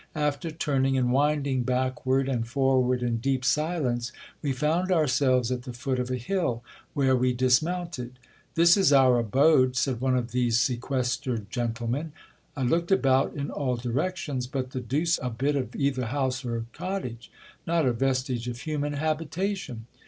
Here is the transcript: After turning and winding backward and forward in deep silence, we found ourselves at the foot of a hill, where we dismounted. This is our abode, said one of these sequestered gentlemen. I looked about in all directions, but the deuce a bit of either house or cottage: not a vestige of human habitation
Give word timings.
After 0.15 0.49
turning 0.49 0.97
and 0.97 1.11
winding 1.11 1.61
backward 1.61 2.27
and 2.27 2.47
forward 2.47 3.03
in 3.03 3.17
deep 3.17 3.45
silence, 3.45 4.11
we 4.41 4.51
found 4.51 4.91
ourselves 4.91 5.51
at 5.51 5.61
the 5.61 5.73
foot 5.73 5.99
of 5.99 6.09
a 6.09 6.15
hill, 6.17 6.63
where 6.95 7.15
we 7.15 7.33
dismounted. 7.33 8.17
This 8.55 8.75
is 8.77 8.91
our 8.91 9.19
abode, 9.19 9.75
said 9.75 10.01
one 10.01 10.17
of 10.17 10.31
these 10.31 10.57
sequestered 10.59 11.51
gentlemen. 11.51 12.13
I 12.57 12.63
looked 12.63 12.91
about 12.91 13.35
in 13.35 13.51
all 13.51 13.75
directions, 13.75 14.47
but 14.47 14.71
the 14.71 14.81
deuce 14.81 15.19
a 15.21 15.29
bit 15.29 15.55
of 15.55 15.75
either 15.75 16.07
house 16.07 16.43
or 16.43 16.65
cottage: 16.73 17.29
not 17.67 17.85
a 17.85 17.93
vestige 17.93 18.47
of 18.47 18.61
human 18.61 18.93
habitation 18.93 19.85